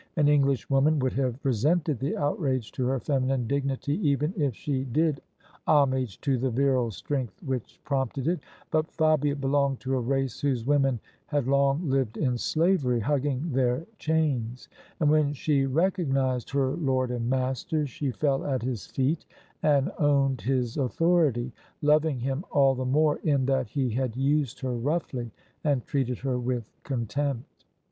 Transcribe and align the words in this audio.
An 0.17 0.27
English 0.27 0.67
woman 0.67 0.97
would 0.97 1.13
have 1.13 1.37
resented 1.43 1.99
the 1.99 2.17
outrage 2.17 2.71
to 2.71 2.87
her 2.87 2.99
feminine 2.99 3.45
dignity, 3.45 3.97
even 4.07 4.33
if 4.35 4.55
she 4.55 4.83
did 4.85 5.21
homage 5.67 6.19
to 6.21 6.39
the 6.39 6.49
virile 6.49 6.89
strength 6.89 7.39
which 7.43 7.79
prompted 7.83 8.27
it: 8.27 8.39
but 8.71 8.89
Fabia 8.91 9.35
belonged 9.35 9.79
to 9.81 9.95
a 9.95 9.99
race 10.01 10.41
whose 10.41 10.65
women 10.65 10.99
had 11.27 11.45
long 11.45 11.87
lived 11.87 12.17
in 12.17 12.35
slavery, 12.35 12.99
hugging 12.99 13.51
their 13.53 13.85
chains: 13.99 14.67
and 14.99 15.07
when 15.11 15.33
she 15.33 15.67
recognised, 15.67 16.49
her 16.49 16.71
lord 16.71 17.11
and 17.11 17.29
master 17.29 17.85
she 17.85 18.09
fell 18.09 18.43
at 18.43 18.63
his 18.63 18.87
feet 18.87 19.23
and 19.61 19.91
owned 19.99 20.41
his 20.41 20.77
authority, 20.77 21.51
loving 21.83 22.19
him 22.19 22.43
all 22.49 22.73
the 22.73 22.83
more 22.83 23.17
in 23.17 23.45
that 23.45 23.67
he 23.67 23.91
had 23.91 24.15
used 24.17 24.61
her 24.61 24.73
roughly 24.75 25.29
and 25.63 25.85
treated 25.85 26.17
her 26.17 26.39
with 26.39 26.71
contempt. 26.81 27.63